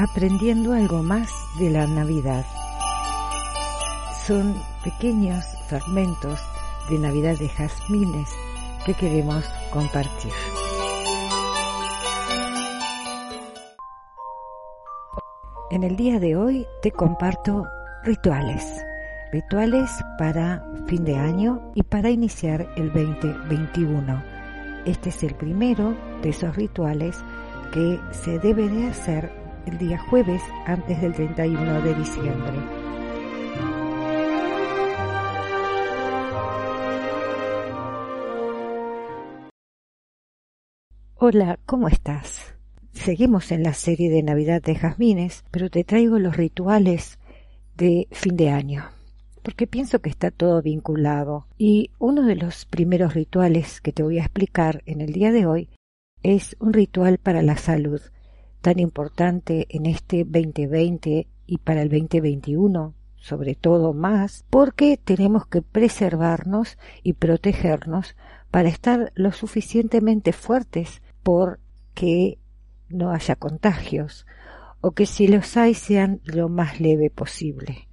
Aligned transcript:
Aprendiendo 0.00 0.72
algo 0.72 1.02
más 1.02 1.30
de 1.58 1.68
la 1.68 1.86
Navidad. 1.86 2.46
Son 4.26 4.54
pequeños 4.82 5.44
fragmentos 5.68 6.40
de 6.88 6.98
Navidad 6.98 7.36
de 7.38 7.50
jazmines 7.50 8.30
que 8.86 8.94
queremos 8.94 9.44
compartir. 9.70 10.32
En 15.70 15.84
el 15.84 15.96
día 15.96 16.18
de 16.18 16.34
hoy 16.34 16.66
te 16.80 16.92
comparto 16.92 17.66
rituales, 18.02 18.64
rituales 19.32 19.90
para 20.16 20.64
fin 20.86 21.04
de 21.04 21.16
año 21.16 21.72
y 21.74 21.82
para 21.82 22.08
iniciar 22.08 22.66
el 22.76 22.90
2021. 22.90 24.22
Este 24.86 25.10
es 25.10 25.22
el 25.24 25.34
primero 25.34 25.94
de 26.22 26.30
esos 26.30 26.56
rituales 26.56 27.18
que 27.74 28.00
se 28.12 28.38
debe 28.38 28.66
de 28.66 28.88
hacer 28.88 29.39
el 29.66 29.78
día 29.78 29.98
jueves 29.98 30.42
antes 30.66 31.00
del 31.00 31.12
31 31.12 31.82
de 31.82 31.94
diciembre. 31.94 32.58
Hola, 41.16 41.58
¿cómo 41.66 41.88
estás? 41.88 42.54
Seguimos 42.92 43.52
en 43.52 43.62
la 43.62 43.74
serie 43.74 44.10
de 44.10 44.22
Navidad 44.22 44.62
de 44.62 44.74
Jazmines, 44.74 45.44
pero 45.50 45.70
te 45.70 45.84
traigo 45.84 46.18
los 46.18 46.36
rituales 46.36 47.18
de 47.76 48.08
fin 48.10 48.36
de 48.36 48.50
año, 48.50 48.84
porque 49.42 49.66
pienso 49.66 50.00
que 50.00 50.08
está 50.08 50.30
todo 50.30 50.62
vinculado. 50.62 51.46
Y 51.58 51.90
uno 51.98 52.22
de 52.22 52.36
los 52.36 52.64
primeros 52.64 53.14
rituales 53.14 53.80
que 53.80 53.92
te 53.92 54.02
voy 54.02 54.18
a 54.18 54.22
explicar 54.22 54.82
en 54.86 55.00
el 55.00 55.12
día 55.12 55.30
de 55.30 55.46
hoy 55.46 55.68
es 56.22 56.56
un 56.58 56.72
ritual 56.72 57.18
para 57.18 57.42
la 57.42 57.56
salud, 57.56 58.00
tan 58.60 58.78
importante 58.78 59.66
en 59.70 59.86
este 59.86 60.24
2020 60.24 61.26
y 61.46 61.58
para 61.58 61.82
el 61.82 61.88
2021, 61.88 62.94
sobre 63.16 63.54
todo 63.54 63.92
más, 63.92 64.44
porque 64.50 64.96
tenemos 64.96 65.46
que 65.46 65.62
preservarnos 65.62 66.78
y 67.02 67.14
protegernos 67.14 68.16
para 68.50 68.68
estar 68.68 69.12
lo 69.14 69.32
suficientemente 69.32 70.32
fuertes 70.32 71.02
por 71.22 71.60
que 71.94 72.38
no 72.88 73.10
haya 73.10 73.36
contagios 73.36 74.26
o 74.80 74.92
que 74.92 75.06
si 75.06 75.28
los 75.28 75.56
hay 75.56 75.74
sean 75.74 76.20
lo 76.24 76.48
más 76.48 76.80
leve 76.80 77.10
posible. 77.10 77.89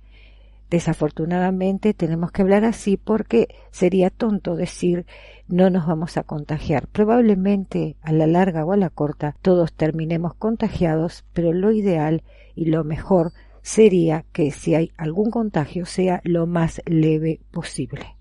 Desafortunadamente 0.70 1.94
tenemos 1.94 2.32
que 2.32 2.42
hablar 2.42 2.66
así 2.66 2.98
porque 2.98 3.48
sería 3.72 4.10
tonto 4.10 4.58
decir 4.58 5.06
no 5.48 5.70
nos 5.70 5.88
vamos 5.88 6.18
a 6.18 6.24
contagiar. 6.24 6.88
Probablemente 6.88 7.96
a 8.02 8.12
la 8.12 8.28
larga 8.28 8.66
o 8.66 8.74
a 8.74 8.78
la 8.78 8.90
corta 8.90 9.38
todos 9.42 9.72
terminemos 9.72 10.34
contagiados, 10.34 11.24
pero 11.32 11.54
lo 11.54 11.72
ideal 11.72 12.24
y 12.54 12.66
lo 12.66 12.84
mejor 12.84 13.32
sería 13.62 14.26
que 14.34 14.52
si 14.52 14.76
hay 14.76 14.92
algún 14.98 15.32
contagio 15.32 15.86
sea 15.86 16.22
lo 16.26 16.48
más 16.48 16.82
leve 16.86 17.40
posible. 17.52 18.18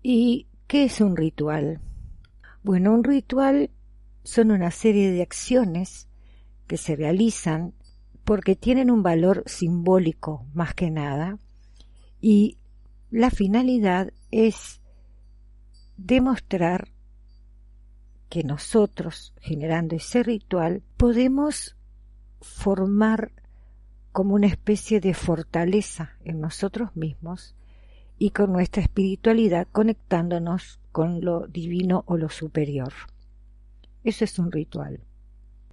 ¿Y 0.00 0.46
qué 0.68 0.84
es 0.84 1.00
un 1.00 1.16
ritual? 1.16 1.80
Bueno, 2.62 2.92
un 2.92 3.02
ritual 3.02 3.70
son 4.22 4.52
una 4.52 4.70
serie 4.70 5.10
de 5.10 5.22
acciones 5.22 6.08
que 6.68 6.76
se 6.76 6.94
realizan 6.94 7.74
porque 8.24 8.54
tienen 8.54 8.92
un 8.92 9.02
valor 9.02 9.42
simbólico 9.46 10.46
más 10.54 10.74
que 10.74 10.90
nada 10.90 11.38
y 12.20 12.58
la 13.10 13.30
finalidad 13.30 14.12
es 14.30 14.80
demostrar 15.96 16.88
que 18.28 18.44
nosotros, 18.44 19.32
generando 19.40 19.96
ese 19.96 20.22
ritual, 20.22 20.82
podemos 20.96 21.76
formar 22.40 23.32
como 24.12 24.34
una 24.34 24.46
especie 24.46 25.00
de 25.00 25.14
fortaleza 25.14 26.16
en 26.24 26.40
nosotros 26.40 26.94
mismos 26.96 27.54
y 28.18 28.30
con 28.30 28.52
nuestra 28.52 28.82
espiritualidad 28.82 29.68
conectándonos 29.70 30.80
con 30.92 31.24
lo 31.24 31.46
divino 31.46 32.04
o 32.06 32.16
lo 32.16 32.28
superior. 32.28 32.92
Eso 34.04 34.24
es 34.24 34.38
un 34.38 34.50
ritual. 34.50 35.00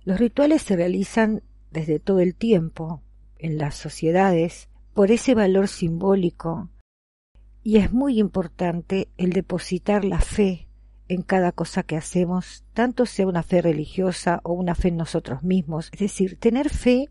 Los 0.04 0.20
rituales 0.20 0.62
se 0.62 0.76
realizan 0.76 1.42
desde 1.72 2.00
todo 2.00 2.20
el 2.20 2.36
tiempo 2.36 3.02
en 3.40 3.58
las 3.58 3.76
sociedades 3.76 4.70
por 4.96 5.12
ese 5.12 5.36
valor 5.36 5.68
simbólico 5.68 6.70
y 7.62 7.78
es 7.78 7.92
muy 7.92 8.18
importante 8.18 9.10
el 9.18 9.34
depositar 9.34 10.06
la 10.06 10.22
fe 10.22 10.70
en 11.10 11.22
cada 11.22 11.52
cosa 11.52 11.84
que 11.84 11.98
hacemos, 11.98 12.64
tanto 12.74 13.06
sea 13.06 13.28
una 13.28 13.44
fe 13.44 13.62
religiosa 13.62 14.40
o 14.44 14.54
una 14.54 14.74
fe 14.74 14.88
en 14.88 14.98
nosotros 14.98 15.44
mismos, 15.44 15.90
es 15.92 16.00
decir, 16.00 16.40
tener 16.40 16.70
fe 16.70 17.10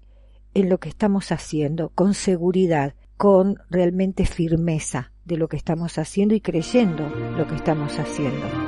en 0.54 0.70
lo 0.70 0.78
que 0.78 0.88
estamos 0.88 1.30
haciendo, 1.30 1.90
con 1.90 2.14
seguridad, 2.14 2.94
con 3.18 3.56
realmente 3.68 4.24
firmeza 4.24 5.12
de 5.26 5.36
lo 5.36 5.48
que 5.48 5.58
estamos 5.58 5.98
haciendo 5.98 6.34
y 6.34 6.40
creyendo 6.40 7.08
lo 7.36 7.46
que 7.46 7.54
estamos 7.54 7.98
haciendo. 7.98 8.63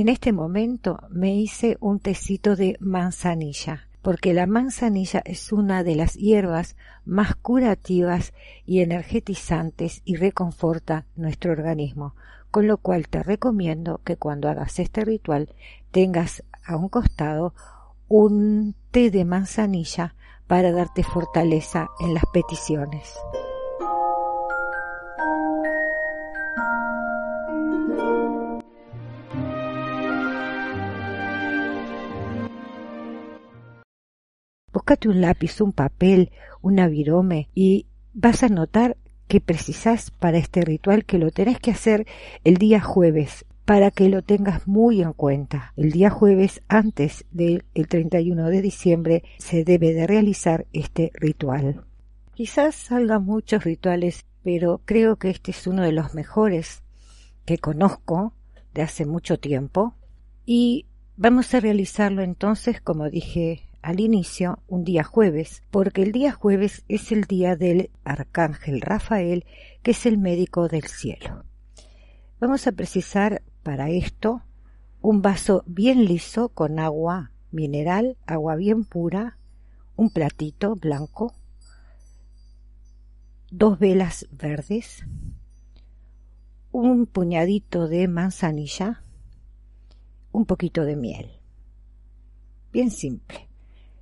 En 0.00 0.08
este 0.08 0.32
momento 0.32 0.98
me 1.10 1.34
hice 1.34 1.76
un 1.78 2.00
tecito 2.00 2.56
de 2.56 2.78
manzanilla, 2.80 3.86
porque 4.00 4.32
la 4.32 4.46
manzanilla 4.46 5.20
es 5.26 5.52
una 5.52 5.84
de 5.84 5.94
las 5.94 6.14
hierbas 6.14 6.74
más 7.04 7.34
curativas 7.34 8.32
y 8.64 8.80
energetizantes 8.80 10.00
y 10.06 10.16
reconforta 10.16 11.04
nuestro 11.16 11.52
organismo, 11.52 12.14
con 12.50 12.66
lo 12.66 12.78
cual 12.78 13.08
te 13.08 13.22
recomiendo 13.22 14.00
que 14.02 14.16
cuando 14.16 14.48
hagas 14.48 14.78
este 14.78 15.04
ritual 15.04 15.50
tengas 15.90 16.44
a 16.64 16.76
un 16.76 16.88
costado 16.88 17.52
un 18.08 18.74
té 18.92 19.10
de 19.10 19.26
manzanilla 19.26 20.14
para 20.46 20.72
darte 20.72 21.02
fortaleza 21.02 21.88
en 22.00 22.14
las 22.14 22.24
peticiones. 22.32 23.18
Búscate 34.90 35.08
un 35.08 35.20
lápiz, 35.20 35.60
un 35.60 35.72
papel, 35.72 36.32
un 36.62 36.80
avirome 36.80 37.48
y 37.54 37.86
vas 38.12 38.42
a 38.42 38.48
notar 38.48 38.96
que 39.28 39.40
precisas 39.40 40.10
para 40.10 40.38
este 40.38 40.62
ritual 40.62 41.04
que 41.04 41.16
lo 41.16 41.30
tenés 41.30 41.60
que 41.60 41.70
hacer 41.70 42.08
el 42.42 42.56
día 42.56 42.80
jueves 42.80 43.44
para 43.64 43.92
que 43.92 44.08
lo 44.08 44.22
tengas 44.22 44.66
muy 44.66 45.00
en 45.00 45.12
cuenta. 45.12 45.72
El 45.76 45.92
día 45.92 46.10
jueves 46.10 46.60
antes 46.66 47.24
del 47.30 47.62
31 47.72 48.48
de 48.48 48.62
diciembre 48.62 49.22
se 49.38 49.62
debe 49.62 49.94
de 49.94 50.08
realizar 50.08 50.66
este 50.72 51.12
ritual. 51.14 51.84
Quizás 52.34 52.74
salgan 52.74 53.24
muchos 53.24 53.62
rituales, 53.62 54.26
pero 54.42 54.80
creo 54.84 55.14
que 55.14 55.30
este 55.30 55.52
es 55.52 55.68
uno 55.68 55.84
de 55.84 55.92
los 55.92 56.14
mejores 56.14 56.82
que 57.44 57.58
conozco 57.58 58.34
de 58.74 58.82
hace 58.82 59.06
mucho 59.06 59.38
tiempo 59.38 59.94
y 60.44 60.86
vamos 61.16 61.54
a 61.54 61.60
realizarlo 61.60 62.22
entonces, 62.22 62.80
como 62.80 63.08
dije 63.08 63.69
al 63.82 64.00
inicio 64.00 64.62
un 64.68 64.84
día 64.84 65.04
jueves, 65.04 65.62
porque 65.70 66.02
el 66.02 66.12
día 66.12 66.32
jueves 66.32 66.84
es 66.88 67.12
el 67.12 67.24
día 67.24 67.56
del 67.56 67.90
arcángel 68.04 68.80
Rafael, 68.80 69.44
que 69.82 69.92
es 69.92 70.06
el 70.06 70.18
médico 70.18 70.68
del 70.68 70.84
cielo. 70.84 71.44
Vamos 72.40 72.66
a 72.66 72.72
precisar 72.72 73.42
para 73.62 73.90
esto 73.90 74.42
un 75.00 75.22
vaso 75.22 75.62
bien 75.66 76.04
liso 76.04 76.50
con 76.50 76.78
agua 76.78 77.32
mineral, 77.50 78.16
agua 78.26 78.56
bien 78.56 78.84
pura, 78.84 79.38
un 79.96 80.10
platito 80.10 80.76
blanco, 80.76 81.34
dos 83.50 83.78
velas 83.78 84.26
verdes, 84.30 85.04
un 86.72 87.06
puñadito 87.06 87.88
de 87.88 88.08
manzanilla, 88.08 89.02
un 90.32 90.46
poquito 90.46 90.84
de 90.84 90.96
miel. 90.96 91.30
Bien 92.72 92.90
simple. 92.90 93.49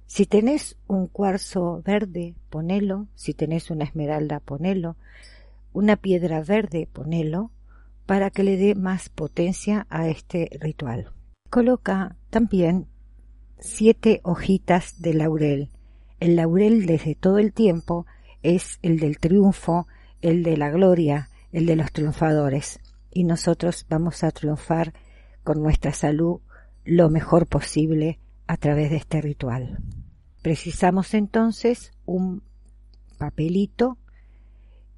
Si 0.08 0.25
tenés 0.25 0.76
un 0.87 1.06
cuarzo 1.06 1.82
verde, 1.84 2.34
ponelo. 2.49 3.08
Si 3.14 3.34
tenés 3.34 3.70
una 3.70 3.84
esmeralda, 3.84 4.40
ponelo. 4.40 4.96
Una 5.75 5.96
piedra 5.96 6.43
verde, 6.43 6.88
ponelo, 6.90 7.52
para 8.06 8.31
que 8.31 8.43
le 8.43 8.56
dé 8.56 8.75
más 8.75 9.10
potencia 9.10 9.87
a 9.90 10.08
este 10.08 10.49
ritual. 10.60 11.12
Coloca 11.50 12.16
también 12.31 12.87
siete 13.60 14.20
hojitas 14.25 15.00
de 15.00 15.12
laurel. 15.12 15.69
El 16.20 16.37
laurel 16.37 16.87
desde 16.87 17.14
todo 17.14 17.38
el 17.38 17.52
tiempo 17.52 18.06
es 18.43 18.78
el 18.81 18.99
del 18.99 19.19
triunfo, 19.19 19.87
el 20.22 20.43
de 20.43 20.56
la 20.56 20.70
gloria, 20.70 21.28
el 21.52 21.66
de 21.66 21.76
los 21.76 21.93
triunfadores. 21.93 22.81
Y 23.12 23.25
nosotros 23.25 23.84
vamos 23.90 24.25
a 24.25 24.31
triunfar 24.31 24.94
con 25.44 25.62
nuestra 25.62 25.93
salud 25.93 26.40
lo 26.84 27.11
mejor 27.11 27.46
posible 27.46 28.19
a 28.46 28.56
través 28.56 28.88
de 28.90 28.96
este 28.96 29.20
ritual. 29.20 29.78
Precisamos 30.49 31.12
entonces 31.12 31.93
un 32.06 32.43
papelito 33.19 33.99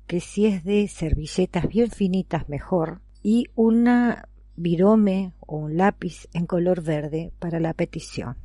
que 0.06 0.20
si 0.20 0.46
es 0.46 0.62
de 0.62 0.86
servilletas 0.86 1.66
bien 1.66 1.90
finitas 1.90 2.48
mejor 2.48 3.00
y 3.24 3.46
una 3.56 4.28
virome 4.54 5.32
o 5.40 5.56
un 5.56 5.76
lápiz 5.76 6.28
en 6.34 6.46
color 6.46 6.84
verde 6.84 7.32
para 7.40 7.58
la 7.58 7.74
petición. 7.74 8.36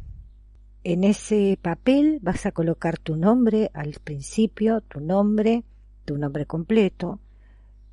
En 0.83 1.03
ese 1.03 1.59
papel 1.61 2.17
vas 2.23 2.47
a 2.47 2.51
colocar 2.51 2.97
tu 2.97 3.17
nombre 3.17 3.69
al 3.75 3.99
principio, 4.03 4.81
tu 4.81 4.99
nombre, 4.99 5.63
tu 6.05 6.17
nombre 6.17 6.47
completo. 6.47 7.19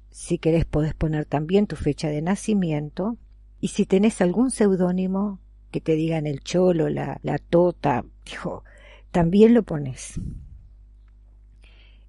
Si 0.08 0.38
querés 0.38 0.64
podés 0.64 0.94
poner 0.94 1.26
también 1.26 1.66
tu 1.66 1.76
fecha 1.76 2.08
de 2.08 2.22
nacimiento. 2.22 3.18
Y 3.60 3.68
si 3.68 3.84
tenés 3.84 4.22
algún 4.22 4.50
seudónimo 4.50 5.38
que 5.70 5.82
te 5.82 5.96
digan 5.96 6.26
el 6.26 6.40
cholo, 6.40 6.88
la, 6.88 7.20
la 7.22 7.36
tota, 7.36 8.06
dijo, 8.24 8.64
también 9.12 9.54
lo 9.54 9.62
pones. 9.62 10.18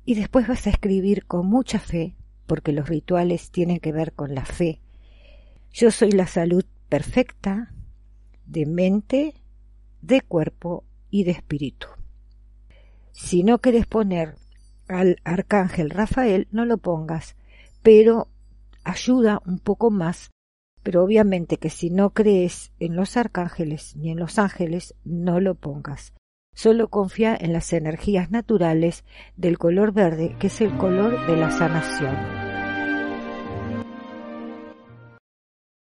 Y 0.06 0.16
después 0.16 0.48
vas 0.48 0.66
a 0.66 0.70
escribir 0.70 1.26
con 1.26 1.46
mucha 1.46 1.80
fe, 1.80 2.16
porque 2.48 2.72
los 2.72 2.90
rituales 2.90 3.52
tienen 3.52 3.80
que 3.80 3.92
ver 3.92 4.14
con 4.14 4.34
la 4.34 4.46
fe. 4.46 4.82
Yo 5.72 5.92
soy 5.92 6.12
la 6.12 6.28
salud 6.28 6.66
perfecta 6.90 7.74
de 8.46 8.66
mente, 8.66 9.34
de 10.02 10.22
cuerpo 10.22 10.84
y 11.10 11.24
de 11.24 11.32
espíritu. 11.32 11.88
Si 13.12 13.44
no 13.44 13.60
quieres 13.60 13.86
poner 13.86 14.36
al 14.88 15.18
arcángel 15.24 15.90
Rafael, 15.90 16.48
no 16.52 16.66
lo 16.66 16.78
pongas, 16.78 17.36
pero 17.82 18.28
ayuda 18.84 19.42
un 19.46 19.60
poco 19.60 19.92
más. 19.92 20.32
Pero 20.84 21.04
obviamente 21.04 21.58
que 21.58 21.70
si 21.70 21.90
no 21.90 22.10
crees 22.10 22.72
en 22.80 22.96
los 22.96 23.16
arcángeles 23.16 23.96
ni 23.96 24.12
en 24.12 24.20
los 24.20 24.38
ángeles, 24.38 24.96
no 25.06 25.40
lo 25.40 25.56
pongas. 25.56 26.14
Solo 26.54 26.88
confía 26.90 27.36
en 27.40 27.54
las 27.54 27.74
energías 27.74 28.32
naturales 28.32 29.04
del 29.36 29.58
color 29.58 29.92
verde, 29.92 30.36
que 30.40 30.48
es 30.48 30.62
el 30.62 30.78
color 30.78 31.26
de 31.28 31.38
la 31.38 31.52
sanación. 31.52 32.16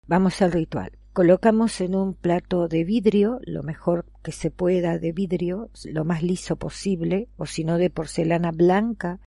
Vamos 0.07 0.41
al 0.41 0.51
ritual. 0.51 0.91
Colocamos 1.13 1.79
en 1.79 1.95
un 1.95 2.15
plato 2.15 2.67
de 2.67 2.83
vidrio, 2.83 3.39
lo 3.43 3.61
mejor 3.61 4.05
que 4.23 4.31
se 4.31 4.49
pueda 4.49 4.97
de 4.97 5.11
vidrio, 5.11 5.69
lo 5.85 6.05
más 6.05 6.23
liso 6.23 6.55
posible, 6.55 7.29
o 7.37 7.45
si 7.45 7.63
no 7.63 7.77
de 7.77 7.91
porcelana 7.91 8.51
blanca, 8.51 9.19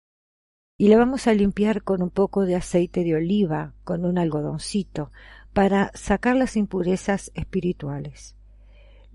y 0.76 0.88
la 0.88 0.98
vamos 0.98 1.26
a 1.26 1.32
limpiar 1.32 1.82
con 1.82 2.02
un 2.02 2.10
poco 2.10 2.44
de 2.44 2.56
aceite 2.56 3.04
de 3.04 3.14
oliva, 3.14 3.72
con 3.84 4.04
un 4.04 4.18
algodoncito, 4.18 5.10
para 5.52 5.90
sacar 5.94 6.36
las 6.36 6.56
impurezas 6.56 7.30
espirituales. 7.34 8.36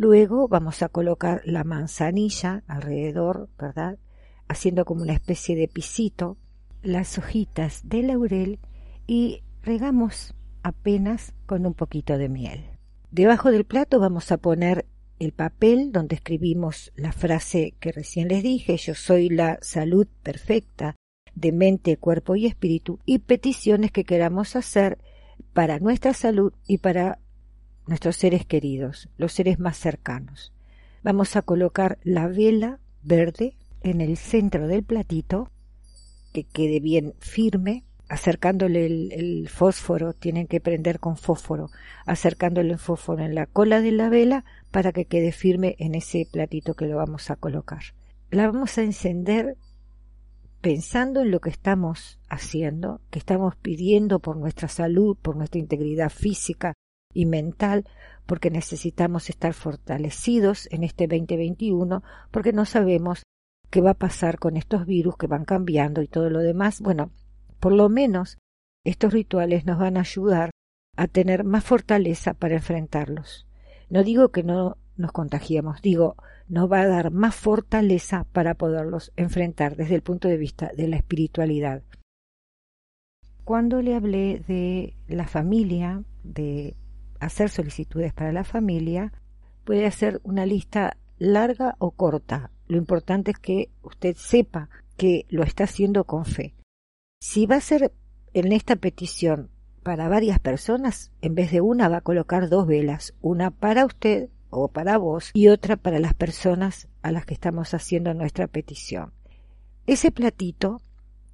Luego 0.01 0.47
vamos 0.47 0.81
a 0.81 0.89
colocar 0.89 1.43
la 1.45 1.63
manzanilla 1.63 2.63
alrededor, 2.65 3.49
¿verdad? 3.59 3.99
Haciendo 4.47 4.83
como 4.83 5.03
una 5.03 5.13
especie 5.13 5.55
de 5.55 5.67
pisito, 5.67 6.37
las 6.81 7.19
hojitas 7.19 7.87
de 7.87 8.01
laurel 8.01 8.57
y 9.05 9.43
regamos 9.61 10.33
apenas 10.63 11.35
con 11.45 11.67
un 11.67 11.75
poquito 11.75 12.17
de 12.17 12.29
miel. 12.29 12.65
Debajo 13.11 13.51
del 13.51 13.63
plato 13.63 13.99
vamos 13.99 14.31
a 14.31 14.37
poner 14.37 14.87
el 15.19 15.33
papel 15.33 15.91
donde 15.91 16.15
escribimos 16.15 16.91
la 16.95 17.11
frase 17.11 17.75
que 17.79 17.91
recién 17.91 18.27
les 18.27 18.41
dije, 18.41 18.77
yo 18.77 18.95
soy 18.95 19.29
la 19.29 19.59
salud 19.61 20.07
perfecta 20.23 20.95
de 21.35 21.51
mente, 21.51 21.97
cuerpo 21.97 22.35
y 22.35 22.47
espíritu, 22.47 22.97
y 23.05 23.19
peticiones 23.19 23.91
que 23.91 24.03
queramos 24.03 24.55
hacer 24.55 24.97
para 25.53 25.77
nuestra 25.77 26.15
salud 26.15 26.53
y 26.65 26.79
para 26.79 27.19
nuestros 27.87 28.15
seres 28.15 28.45
queridos, 28.45 29.09
los 29.17 29.33
seres 29.33 29.59
más 29.59 29.77
cercanos. 29.77 30.53
Vamos 31.03 31.35
a 31.35 31.41
colocar 31.41 31.97
la 32.03 32.27
vela 32.27 32.79
verde 33.03 33.55
en 33.81 34.01
el 34.01 34.17
centro 34.17 34.67
del 34.67 34.83
platito, 34.83 35.51
que 36.33 36.43
quede 36.43 36.79
bien 36.79 37.13
firme, 37.19 37.83
acercándole 38.07 38.85
el, 38.85 39.49
fósforo, 39.49 40.13
tienen 40.13 40.45
que 40.45 40.59
prender 40.59 40.99
con 40.99 41.17
fósforo, 41.17 41.69
acercándole 42.05 42.73
el 42.73 42.79
fósforo 42.79 43.23
en 43.23 43.35
la 43.35 43.45
cola 43.45 43.81
de 43.81 43.91
la 43.91 44.09
vela 44.09 44.45
para 44.69 44.91
que 44.91 45.05
quede 45.05 45.31
firme 45.31 45.75
en 45.79 45.95
ese 45.95 46.27
platito 46.31 46.73
que 46.73 46.87
lo 46.87 46.97
vamos 46.97 47.31
a 47.31 47.35
colocar. 47.35 47.81
La 48.29 48.47
vamos 48.47 48.77
a 48.77 48.83
encender 48.83 49.57
pensando 50.61 51.21
en 51.21 51.31
lo 51.31 51.39
que 51.39 51.49
estamos 51.49 52.19
haciendo, 52.29 53.01
que 53.09 53.19
estamos 53.19 53.55
pidiendo 53.55 54.19
por 54.19 54.37
nuestra 54.37 54.67
salud, 54.67 55.17
por 55.19 55.35
nuestra 55.35 55.59
integridad 55.59 56.09
física 56.09 56.73
y 57.13 57.25
mental, 57.25 57.85
porque 58.25 58.49
necesitamos 58.49 59.29
estar 59.29 59.53
fortalecidos 59.53 60.67
en 60.71 60.83
este 60.83 61.07
2021, 61.07 62.03
porque 62.31 62.53
no 62.53 62.65
sabemos 62.65 63.23
qué 63.69 63.81
va 63.81 63.91
a 63.91 63.95
pasar 63.95 64.37
con 64.37 64.57
estos 64.57 64.85
virus 64.85 65.17
que 65.17 65.27
van 65.27 65.45
cambiando 65.45 66.01
y 66.01 66.07
todo 66.07 66.29
lo 66.29 66.39
demás. 66.39 66.81
Bueno, 66.81 67.11
por 67.59 67.71
lo 67.71 67.89
menos 67.89 68.37
estos 68.83 69.13
rituales 69.13 69.65
nos 69.65 69.79
van 69.79 69.97
a 69.97 70.01
ayudar 70.01 70.51
a 70.97 71.07
tener 71.07 71.43
más 71.43 71.63
fortaleza 71.63 72.33
para 72.33 72.55
enfrentarlos. 72.55 73.47
No 73.89 74.03
digo 74.03 74.29
que 74.29 74.43
no 74.43 74.77
nos 74.97 75.11
contagiemos, 75.11 75.81
digo, 75.81 76.15
nos 76.47 76.71
va 76.71 76.81
a 76.81 76.87
dar 76.87 77.11
más 77.11 77.35
fortaleza 77.35 78.25
para 78.31 78.55
poderlos 78.55 79.11
enfrentar 79.15 79.75
desde 79.75 79.95
el 79.95 80.01
punto 80.01 80.27
de 80.27 80.37
vista 80.37 80.71
de 80.75 80.87
la 80.87 80.97
espiritualidad. 80.97 81.81
Cuando 83.43 83.81
le 83.81 83.95
hablé 83.95 84.43
de 84.47 84.95
la 85.07 85.27
familia, 85.27 86.03
de 86.23 86.75
hacer 87.21 87.49
solicitudes 87.49 88.13
para 88.13 88.33
la 88.33 88.43
familia, 88.43 89.13
puede 89.63 89.85
hacer 89.85 90.19
una 90.23 90.45
lista 90.45 90.97
larga 91.17 91.75
o 91.77 91.91
corta. 91.91 92.51
Lo 92.67 92.77
importante 92.77 93.31
es 93.31 93.39
que 93.39 93.69
usted 93.83 94.15
sepa 94.17 94.69
que 94.97 95.25
lo 95.29 95.43
está 95.43 95.65
haciendo 95.65 96.03
con 96.03 96.25
fe. 96.25 96.55
Si 97.21 97.45
va 97.45 97.57
a 97.57 97.61
ser 97.61 97.93
en 98.33 98.51
esta 98.51 98.75
petición 98.75 99.49
para 99.83 100.09
varias 100.09 100.39
personas, 100.39 101.11
en 101.21 101.35
vez 101.35 101.51
de 101.51 101.61
una 101.61 101.89
va 101.89 101.97
a 101.97 102.01
colocar 102.01 102.49
dos 102.49 102.65
velas, 102.67 103.13
una 103.21 103.51
para 103.51 103.85
usted 103.85 104.29
o 104.49 104.67
para 104.67 104.97
vos 104.97 105.29
y 105.33 105.47
otra 105.47 105.77
para 105.77 105.99
las 105.99 106.13
personas 106.13 106.87
a 107.01 107.11
las 107.11 107.25
que 107.25 107.33
estamos 107.33 107.73
haciendo 107.73 108.13
nuestra 108.13 108.47
petición. 108.47 109.13
Ese 109.85 110.11
platito 110.11 110.81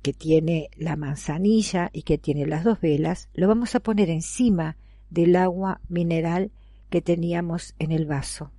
que 0.02 0.14
tiene 0.14 0.70
la 0.76 0.96
manzanilla 0.96 1.90
y 1.94 2.04
que 2.04 2.18
tiene 2.18 2.46
las 2.46 2.64
dos 2.64 2.80
velas, 2.82 3.30
lo 3.34 3.48
vamos 3.48 3.76
a 3.76 3.80
poner 3.80 4.10
encima 4.10 4.78
del 5.10 5.36
agua 5.36 5.82
mineral 5.90 6.52
que 6.90 7.02
teníamos 7.02 7.76
en 7.80 7.92
el 7.92 8.06
vaso. 8.06 8.52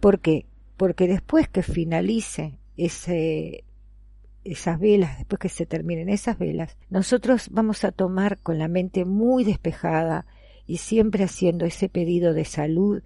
¿Por 0.00 0.20
qué? 0.20 0.46
Porque 0.76 1.08
después 1.08 1.48
que 1.48 1.62
finalice 1.62 2.58
ese 2.76 3.64
esas 4.44 4.78
velas, 4.78 5.18
después 5.18 5.40
que 5.40 5.48
se 5.48 5.66
terminen 5.66 6.08
esas 6.08 6.38
velas, 6.38 6.76
nosotros 6.88 7.48
vamos 7.50 7.82
a 7.82 7.90
tomar 7.90 8.38
con 8.38 8.58
la 8.58 8.68
mente 8.68 9.04
muy 9.04 9.42
despejada 9.42 10.24
y 10.66 10.76
siempre 10.76 11.24
haciendo 11.24 11.64
ese 11.64 11.88
pedido 11.88 12.32
de 12.32 12.44
salud 12.44 13.02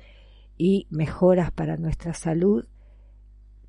y 0.59 0.87
mejoras 0.91 1.51
para 1.51 1.79
nuestra 1.79 2.13
salud, 2.13 2.67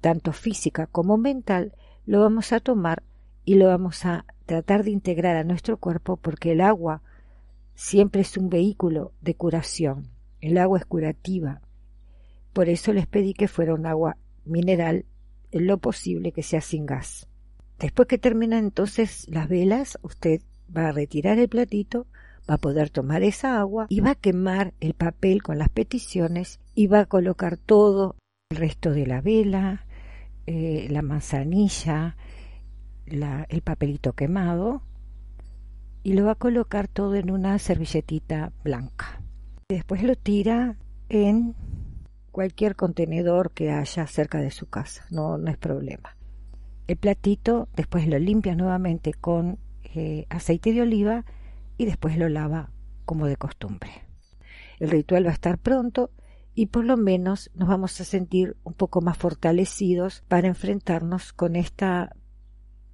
tanto 0.01 0.33
física 0.33 0.87
como 0.87 1.17
mental, 1.17 1.73
lo 2.05 2.19
vamos 2.19 2.51
a 2.51 2.59
tomar 2.59 3.03
y 3.45 3.55
lo 3.55 3.67
vamos 3.67 4.03
a 4.05 4.25
tratar 4.45 4.83
de 4.83 4.91
integrar 4.91 5.37
a 5.37 5.45
nuestro 5.45 5.77
cuerpo 5.77 6.17
porque 6.17 6.51
el 6.51 6.61
agua 6.61 7.01
siempre 7.75 8.21
es 8.21 8.37
un 8.37 8.49
vehículo 8.49 9.13
de 9.21 9.35
curación. 9.35 10.09
El 10.39 10.57
agua 10.57 10.79
es 10.79 10.85
curativa. 10.85 11.61
Por 12.53 12.69
eso 12.69 12.93
les 12.93 13.07
pedí 13.07 13.33
que 13.33 13.47
fuera 13.47 13.73
un 13.73 13.85
agua 13.85 14.17
mineral 14.45 15.05
en 15.51 15.67
lo 15.67 15.77
posible 15.77 16.31
que 16.31 16.43
sea 16.43 16.61
sin 16.61 16.85
gas. 16.85 17.27
Después 17.79 18.07
que 18.07 18.17
terminan 18.17 18.65
entonces 18.65 19.27
las 19.29 19.47
velas, 19.49 19.97
usted 20.01 20.41
va 20.75 20.89
a 20.89 20.91
retirar 20.91 21.39
el 21.39 21.49
platito, 21.49 22.07
va 22.49 22.55
a 22.55 22.59
poder 22.59 22.89
tomar 22.89 23.23
esa 23.23 23.59
agua 23.59 23.87
y 23.89 24.01
va 24.01 24.11
a 24.11 24.15
quemar 24.15 24.73
el 24.79 24.93
papel 24.93 25.41
con 25.43 25.57
las 25.57 25.69
peticiones 25.69 26.59
y 26.75 26.87
va 26.87 27.01
a 27.01 27.05
colocar 27.05 27.57
todo 27.57 28.15
el 28.49 28.57
resto 28.57 28.91
de 28.91 29.07
la 29.07 29.21
vela, 29.21 29.85
eh, 30.45 30.87
la 30.89 31.01
manzanilla, 31.01 32.17
el 33.05 33.61
papelito 33.61 34.13
quemado 34.13 34.83
y 36.03 36.13
lo 36.13 36.25
va 36.25 36.31
a 36.31 36.35
colocar 36.35 36.87
todo 36.87 37.15
en 37.15 37.31
una 37.31 37.57
servilletita 37.59 38.51
blanca. 38.63 39.21
Después 39.69 40.03
lo 40.03 40.15
tira 40.15 40.77
en 41.09 41.55
cualquier 42.31 42.75
contenedor 42.75 43.51
que 43.51 43.71
haya 43.71 44.07
cerca 44.07 44.39
de 44.39 44.51
su 44.51 44.67
casa, 44.67 45.05
no, 45.11 45.37
no 45.37 45.51
es 45.51 45.57
problema. 45.57 46.17
El 46.87 46.97
platito 46.97 47.69
después 47.75 48.07
lo 48.07 48.17
limpia 48.19 48.55
nuevamente 48.55 49.13
con 49.13 49.59
eh, 49.83 50.25
aceite 50.29 50.73
de 50.73 50.81
oliva 50.81 51.25
y 51.77 51.85
después 51.85 52.17
lo 52.17 52.29
lava 52.29 52.71
como 53.05 53.27
de 53.27 53.37
costumbre. 53.37 53.91
El 54.79 54.89
ritual 54.89 55.25
va 55.25 55.29
a 55.29 55.33
estar 55.33 55.57
pronto 55.57 56.11
y 56.53 56.67
por 56.67 56.85
lo 56.85 56.97
menos 56.97 57.51
nos 57.53 57.69
vamos 57.69 57.99
a 58.01 58.03
sentir 58.03 58.57
un 58.63 58.73
poco 58.73 59.01
más 59.01 59.17
fortalecidos 59.17 60.23
para 60.27 60.47
enfrentarnos 60.47 61.33
con 61.33 61.55
esta 61.55 62.15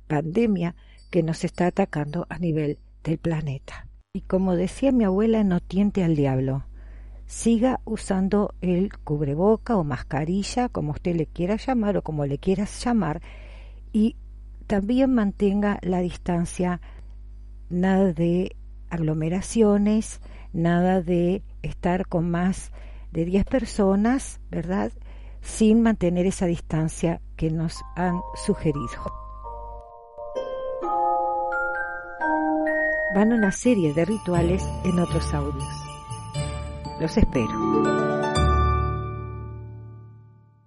pandemia 0.08 0.76
que 1.10 1.24
nos 1.24 1.44
está 1.44 1.68
atacando 1.68 2.28
a 2.30 2.38
nivel 2.40 2.80
del 3.08 3.18
planeta. 3.18 3.88
Y 4.14 4.22
como 4.22 4.56
decía 4.56 4.92
mi 4.92 5.06
abuela, 5.06 5.44
no 5.44 5.60
tiente 5.60 6.04
al 6.04 6.16
diablo. 6.16 6.66
Siga 7.26 7.80
usando 7.86 8.54
el 8.62 8.96
cubreboca 8.98 9.76
o 9.78 9.84
mascarilla, 9.84 10.70
como 10.70 10.92
usted 10.92 11.16
le 11.16 11.26
quiera 11.26 11.56
llamar 11.56 11.98
o 11.98 12.02
como 12.02 12.26
le 12.26 12.38
quieras 12.38 12.84
llamar, 12.84 13.22
y 13.92 14.16
también 14.68 15.14
mantenga 15.14 15.80
la 15.82 16.00
distancia, 16.00 16.82
nada 17.70 18.14
de 18.14 18.56
aglomeraciones, 18.90 20.22
nada 20.54 21.02
de 21.02 21.44
estar 21.62 22.08
con 22.08 22.30
más 22.30 22.72
de 23.12 23.26
10 23.26 23.46
personas, 23.46 24.40
¿verdad? 24.50 24.92
Sin 25.42 25.82
mantener 25.82 26.26
esa 26.26 26.46
distancia 26.46 27.22
que 27.36 27.52
nos 27.52 27.82
han 27.96 28.20
sugerido. 28.46 29.26
Van 33.17 33.33
una 33.33 33.51
serie 33.51 33.95
de 33.95 34.05
rituales 34.05 34.63
en 34.83 35.00
otros 35.00 35.33
audios. 35.33 35.65
Los 37.00 37.17
espero. 37.17 38.16